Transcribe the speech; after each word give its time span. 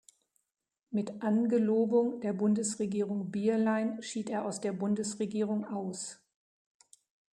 Mit 0.89 1.21
Angelobung 1.21 2.21
der 2.21 2.33
Bundesregierung 2.33 3.29
Bierlein 3.29 4.01
schied 4.01 4.31
er 4.31 4.45
aus 4.45 4.59
der 4.59 4.73
Bundesregierung 4.73 5.63
aus. 5.67 6.19